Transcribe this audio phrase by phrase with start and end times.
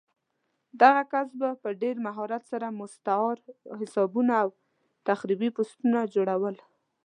[0.81, 3.37] دغه کس به په ډېر مهارت سره مستعار
[3.79, 4.49] حسابونه او
[5.07, 6.55] تخریبي پوسټونه جوړول